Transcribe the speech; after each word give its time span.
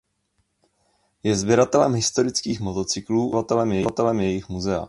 Je 1.23 1.35
sběratelem 1.35 1.93
historických 1.93 2.59
motocyklů 2.59 3.37
a 3.37 3.43
provozovatelem 3.43 4.19
jejich 4.19 4.49
muzea. 4.49 4.79